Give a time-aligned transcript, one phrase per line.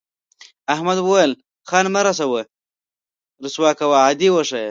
[0.73, 1.31] احمد وویل
[1.69, 2.01] خان مه
[3.43, 4.59] رسوا کوه عادي وښیه.